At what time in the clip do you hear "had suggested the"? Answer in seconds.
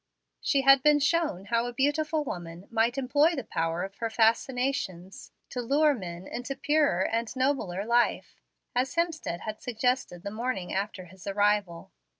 9.41-10.31